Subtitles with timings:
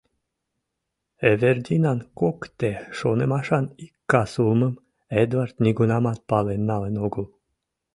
[1.29, 4.73] Эвердинан кокыте шонымашан ик кас улмым
[5.21, 7.25] Эдвард нигунамат пален налын огыл.